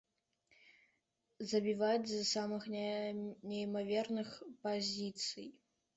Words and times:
Забіваць 1.51 2.07
з 2.13 2.19
самых 2.33 2.63
неймаверных 3.51 4.29
пазіцый. 4.65 5.47